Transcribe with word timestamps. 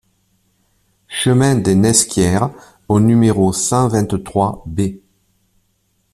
Chemin 1.09 1.53
des 1.53 1.75
Nesquières 1.75 2.49
au 2.87 2.99
numéro 2.99 3.53
cent 3.53 3.87
vingt-trois 3.87 4.63
B 4.65 4.97